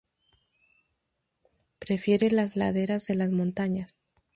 Prefiere 1.77 2.31
las 2.31 2.55
laderas 2.55 3.05
de 3.05 3.13
las 3.13 3.29
montañas. 3.29 3.99